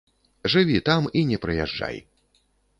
[0.53, 1.97] Жыві там і не прыязджай.